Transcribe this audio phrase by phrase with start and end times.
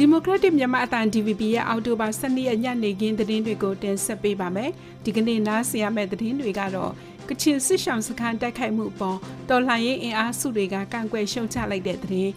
[0.00, 4.70] ဒီမိုကရက်တစ်မြန်မာအတန် DVB ရဲ့အောက်တိုဘာ12ရက်ညနေခင်းသတင်းတွေကိုတင်ဆက်ပေးပါမယ်။
[5.04, 6.92] ဒီကနေ့နားဆင်ရမယ့်သတင်းတွေကတော့
[7.28, 9.18] ကချင်စစ်ဆောင်စခန်းတိုက်ခိုက်မှုပေါ်
[9.48, 12.32] တော်လှန်ရေးအင်အားစုတွေကကန့်ကွက်ရှုံချလိုက်တဲ့သတင်း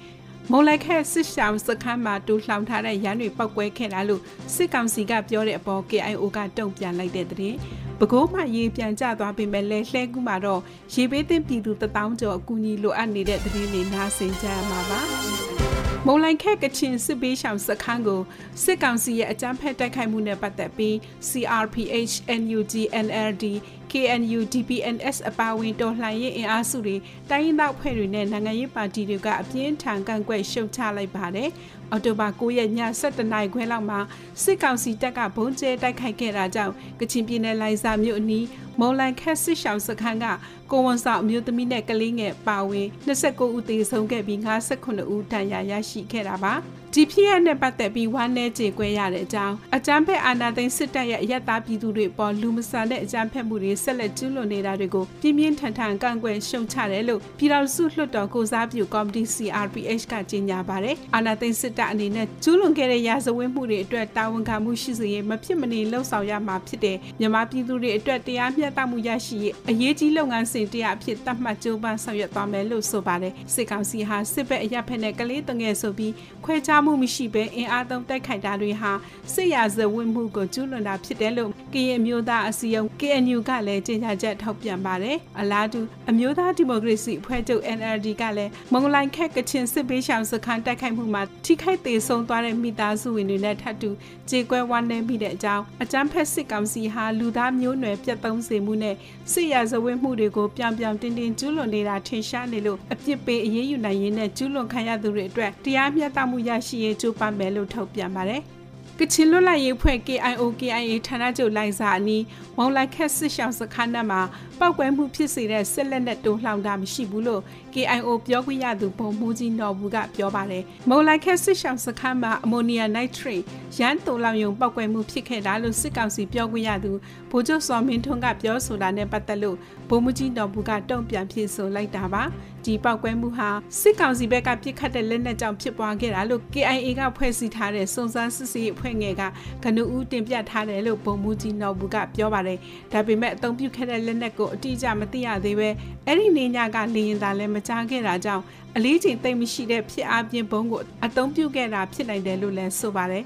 [0.52, 4.22] မုံလိုက်ခဲ့စစ်ဆောင်စခန်းမှာတူလှောင်ထားတဲ့ရန်တွေပောက်ကွဲခဲ့တာလို့
[4.54, 7.58] စစ်ကောင်စီကပြောတဲ့အပေါ် KIO ကတုံ့ပြန်လိုက်တဲ့သတင်း
[8.00, 10.62] ပဲခူးမှရေပြန်ကျသွားပေမဲ့လဲလှဲကူးမှာတော့
[10.94, 15.71] ရေဘေးသင့်ပြည်သူတထောင်ကျော်အကူအညီလိုအပ်နေတဲ့သတင်းတွေနားဆင်ကြရမှာပါ
[16.08, 18.22] မုံလိုက်ခက်ကချင်စစ်ပေးရှောင်စခန်းကို
[18.64, 20.96] စစ်ကောင်စီရဲ့အကြမ်းဖက်တိုက်ခိုက်မှုနဲ့ပတ်သက်ပြီး
[21.30, 22.74] CRPH NUG
[23.06, 23.46] NLD
[23.92, 26.96] KNU DPNS အပါအဝင်တော်လှန်ရေးအင်အားစုတွေ
[27.30, 31.50] တိုင်းရင်းသားဖွဲ့တွေနဲ့နိုင်ငံရေးပါတီတွေကအပြင်းထန်ကန့်ကွက်ရှုတ်ချလိုက်ပါတယ်။
[31.92, 32.70] အော်တိုဘာ9ရက်ည
[33.02, 34.00] 7:00နာရီခွဲလောက်မှာ
[34.44, 38.46] စစ်ကောင်စီတပ်ကဘုံကျဲတိုက်ခိုက်ခဲ့တာကြောင့်ကချင်ပြည်နယ်လိုင်ဇာမြို့အနီး
[38.80, 40.26] မုံလန်ခက်စစ်ရှောင်းစခန်းက
[40.72, 46.54] ကိုဝန်ဆောင်အမျိုးသမီးနဲ့ကလေးငယ်ပါဝင်29ဦးသေဆုံးခဲ့ပြီး58ဦးဒဏ်ရာရရှိခဲ့တာပါ
[46.96, 76.14] ဒီဖြစ်ရတဲ့ပတ်သက်ပြီးဝမ်းနည်းကြေကွဲရတဲ့အကြောင်းအကြမ်းဖက်အာဏာသိမ်းစစ်တပ်ရဲ့အယက်သားပြည်သူတွေပေါ်လူမဆန်တဲ့အကြမ်းဖက်မှုတွေဆက်လက်ကျူးလွန်နေတာတွေကိုပြင်းပြင်းထန်ထန်ကန့်ကွက်ရှုံချတယ်လို့ပြည်တော်စုလွှတ်တော်ကိုစားပြုကော်မတီ CRPH ကကြေညာပါတယ်အာဏာသိမ်းစစ်တပ်အနေနဲ့ကျူးလွန်ခဲ့တဲ့ရာဇဝတ်မှုတွေအတွက်တာဝန်ခံမှုရှိစေရေးမဖြစ်မနေလှုံ့ဆော်ရမှာဖြစ်တဲ့မြန်မာပြည်သူတွေအတွက်တရားမျှတမှုရရှိရေးအရေးကြီးလုပ်ငန်းစဉ်တရားအဖြစ်သတ်မှတ်ကြိုးပမ်းဆောင်ရွက်သွားမယ်လို့ဆိုပါတယ်စစ်ကောင်စီဟာစစ်ဘက်အရက်ဖက်နဲ့ကလေးတငယ်ဆိုပြီး
[76.46, 78.92] ခွဲခြားမှုမရှိဘဲအင်အားသုံးတိုက်ခိုက်တာတွေဟာ
[79.34, 93.90] စစ်ရာဇဝတ်မှုကိုကျူးလွန်တာဖြစ်တယ်လို့ကရင်မျိုးသားအစည်းအရုံး KNU ကလည်းကြေညာချက်ထုတ်ပြန်ပါတယ်အလားတူအမျိုးသားဒီမိုကရေစီအဖွဲ့ချုပ် NLD ကလည်းမုံလိုင်ခက်ကချင်စစ်ပေးရှောင်စခန်းတိုက်ခိုက်မှုမှာထိခိုက်သေးဆုံးသွားတဲ့မိသားစုဝင်တွေနဲ့ထပ်တူ
[94.30, 98.96] ကြေကွဲဝမ်းနည်းမိတဲ့အကြောင်းအကြမ်းဖက်စစ်ကောင်စီဟာလူသားမျိုးနွယ်ပြတ်သုံးစေမှုနဲ့
[99.32, 108.44] စစ်ရာဇဝတ်မှုတွေကိုပြောင်ပြောင်တင်းတင်းကျူးလွန်နေတာထင်ရှားနေလို့အပြစ်ပေးအရေးယူနိုင်ရေးနဲ့ကျူးလွန်ခံရသူတွေအတွက်တရားမျှတမှုရရှိရေးကြိုးပမ်းမယ်လို့ထုတ်ပြန်ပါတယ်။
[109.00, 112.24] ကချင်လွတ်လပ်ရေးဖွဲ့ KIO KIA ဌာနချုပ်လိုင်စာအနီး
[112.58, 114.22] မောင်လိုက်ခက်စစ်ရှောင်းစခန်းမှာ
[114.60, 117.42] ပောက်ကွဲမှုဖြစ်စေတဲ့ဆက်လက်နဲ့တိုးလှောင်တာမရှိဘူးလို့
[117.74, 123.44] KIO ပြောခွင့်ရသူဘုံမူကြီးနော်ဘူးကပြောပါတယ်။မော်လိုက်ခက်စစ်ရှောင်းစခန်းမှာအမိုနီယာနိုက်ထရိတ်
[123.80, 126.92] ရန်တိုလောင်ယုံပောက်ကွဲမှုဖြစ်ခဲ့တာလို့စစ်ကောင်စီပြောခွင့်ရသူ
[127.32, 129.58] ဗိုလ်ချုပ်စောမင်းထွန်းကပြောဆိုတာနဲ့ပတ်သက်လို့
[129.90, 132.24] ဘုံမူကြီးနော်ဘူးကတုံ့ပြန်ဖြေဆိုလိုက်တာပါ။
[132.66, 133.50] ဒီပောက်ကွဲမှုဟာ
[133.80, 139.24] စစ်ကောင်စီဘက်ကပြစ်ခတ်တဲ့လက်နက်ကြောင့်ဖြစ်ပွားခဲ့တာလို့ KIA ကဖွဲ့စည်းထားတဲ့စုံစမ်းစစ်ဆေးအဖွဲ့ငယ်က
[139.64, 142.60] ကနဦးတင်ပြထားတယ်လို့ဘုံမူကြီးနော်ဘူးကပြောပါတယ်။
[142.92, 145.70] ဒါပေမဲ့အသုံးပြုခဲ့တဲ့လက်နက်ကိုအတိအကျမသိရသေးပဲ
[146.06, 148.44] အဲ့ဒီနေညကလေရင်သာလည်းမကြားခဲ့တာကြောင့်
[148.76, 153.26] အလေးချိန်သိမ့်မရှိတဲ့ဖြစ်အပြင်ဘုံကိုအသုံးပြုခဲ့တာဖြစ်နိုင်တယ်လို့လည်းဆိုပါတယ်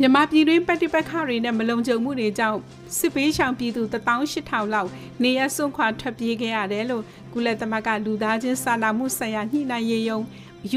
[0.00, 2.58] မြန်မာပြည်တွင်းပဋိပက္ခတွေနဲ့မလုံခြုံမှုတွေကြောင့်
[2.98, 4.90] စစ်ပေးရှောင်ပြည်သူ18000လောက်
[5.22, 10.20] နေရစွန့်ခွာထွက်ပြေးခဲ့ရတယ်လို့ကုလသမဂ္ဂလူသားချင်းစာနာမှုဆိုင်ရာညှိနှိုင်းရေးယုံ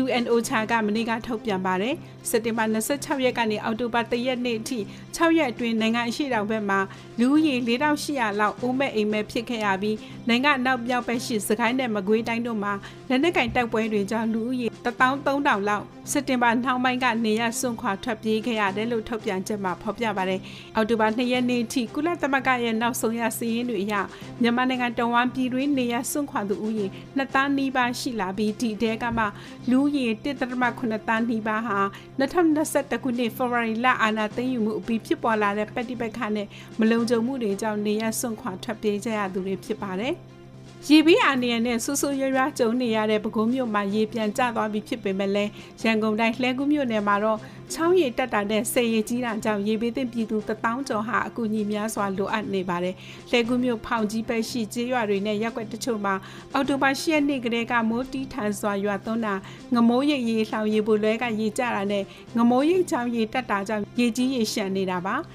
[0.02, 1.96] UNOCHA ကမနေ့ကထုတ်ပြန်ပါတယ်
[2.30, 4.80] စက်တင်ဘာ26ရက်ကနေအောက်တိုဘာ1ရက်နေ့အထိ
[5.16, 6.80] 6ရက်အတွင်းနိုင်ငံအရှိတောင်ဘက်မှာ
[7.20, 9.98] လူဦးရေ4800လောက်အိုးမဲ့အိမ်မဲ့ဖြစ်ခဲ့ရပြီး
[10.28, 12.74] နိုင်ငံနောက်ပြောက်ဘက်ရှိစကိုင်းနဲ့မကွေးတိုင်းတို့မှာ
[13.10, 20.42] လက်နက်ကင်တိုက်ပွဲတွေကြောင့်လူဦးရေ13000လောက်စက်တင်ဘာနှောင်းပိုင်းကနေရစွန့်ခွာထွက်ပြေးခဲ့ရတယ်လို့ထုတ်ပြန်ချက်မှာဖော်ပြပါတယ်
[20.76, 23.96] အောက်တိုဘာ2ရက်နေ့ထိကုလသမဂ္ဂရဲ့နောက်ဆုံးရစီးရင်တွေအရ
[24.42, 26.86] မြန်မာနိုင်ငံတဝမ်းပြည်တွင်းနေရစွန့်ခွာသူဦးရေ
[27.18, 29.26] 2သန်းနီးပါးရှိလာပြီးဒီတဲကမှ
[29.70, 31.80] လူရေ1.8တန်းနီးပါးဟာ
[32.20, 36.48] 2021ခုနှစ်ဖေဖော်ဝါရီလအာဏာသိမ်းယူမှုအပြီးဖြစ်ပေါ်လာတဲ့ပဋိပက္ခနဲ့
[36.80, 40.16] မလုံခြုံမှုတွေကြောင့်နေရစွန့်ခွာထွက်ပြေးကြရသူတွေဖြစ်ပါတယ်။
[40.90, 45.52] ရေပြီးအာနေရနဲ့ဆူဆူရွရွကြုံနေရတဲ့ပဲခူးမြို့မှာရေပြန်ကျသွားပြီးဖြစ်ပေမဲ့လည်း
[45.84, 47.40] ရန်ကုန်တိုင်းလှဲကူးမြို့နယ်မှာတော့
[47.74, 52.96] ချောင်းရည်တက်တာနဲ့ဆယ်ရည်ကြီးတာကြောင့်ရေဘေးသင့်ပြည်သူတထောင်ကျော်ဟာအကူအညီများစွာလိုအပ်နေပါတယ်။
[53.30, 56.14] လှဲကူးမြို့ဖောင်ကြီးပဲရှိကျေးရွာတွေနဲ့ရက်ွက်တချို့မှာ
[56.54, 59.34] အော်တိုဘာ၈ရက်နေ့ကတည်းကမိုးတီးထန်စွာရွာသွန်းတာ
[59.76, 62.04] ငမိုးရိပ်ရေလှောင်ရေပိုလွဲကရေကျတာနဲ့
[62.38, 65.18] ငမိုးရိပ်ချောင်းရေတက်တာကြောင့်ရေကြီးရေရှမ်းနေတာပါ။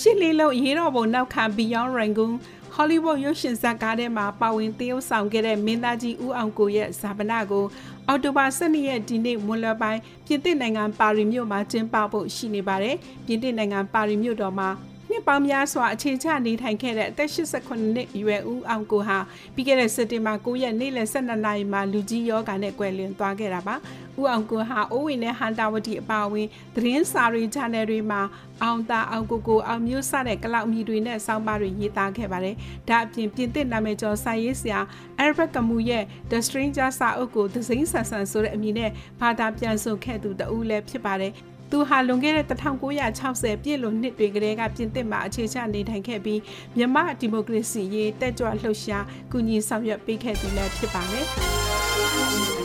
[0.00, 2.32] ရှစ်လေးလုံးရေတော်ဘုံနောက်ခံ Beyond Rangoon
[2.78, 7.64] ဟောလိဝုဒ်ရုပ်ရှင်ဇာတ်ကားထဲမှာပါဝင်သရုပ်ဆောင်ခဲ့တဲ့မင်းသားကြီးဦးအောင်ကိုရဲ့ဇာပနာကို
[8.08, 12.96] အော်တိုဘာ12ရက်ဒီနေ့မွန်လပိုင်းပြင်သစ်နိုင်ငံပါရီမြို့မှာကျင်းပဖို့ရှိနေပါတယ်။
[13.26, 14.95] ပြင်သစ်နိုင်ငံပါရီမြို့တော်မှာနှစ်
[15.26, 19.18] ပေါင်းများစွာအခြေချနေထိုင်ခဲ့တဲ့အသက်89နှစ်အရွယ်ဦးအောင်ကိုဟာ
[19.54, 23.74] ပြီးခဲ့တဲ့စက်တင်ဘာ9ရက်နေ့လယ်12နာရီမှာလူကြီးယောဂါနဲ့ကွယ်လွန်သွားခဲ့တာပါ
[24.20, 28.20] ဦးအောင်ကိုဟာအိုးဝင်နဲ့ဟန်တာဝတီအပါအဝင်သတင်းစာတွေ channel တွေမှာ
[28.62, 32.56] အောင်တာအောင်ကိုကိုအောင်မျိုးစတဲ့ကလောက်မြီတွေနဲ့စောင်းပါတွေရေးသားခဲ့ပါတယ်
[32.88, 34.80] ဒါအပြင်ပြင်သစ်နာမည်ကျော်စာရေးဆရာ
[35.22, 38.90] Albert Camus ရဲ့ The Stranger စာအုပ်ကိုသစိမ့်ဆန်ဆန်ဆိုတဲ့အမည်နဲ့
[39.20, 41.32] ဘာသာပြန်ဆိုခဲ့သူတဦးလည်းဖြစ်ပါတယ်
[41.70, 46.40] သူဟာလွန်ခဲ့တဲ့1960ပြည့်လွန်နှစ်တွေကတည်းကပြင်သစ်မှာအခြေချနေထိုင်ခဲ့ပြီး
[46.76, 51.26] မြန်မာဒီမိုကရေစီရေးတက်ကြွလှုပ်ရှားကူညီဆောင်ရွက်ပေးခဲ့သူလည်းဖြစ်ပါတယ်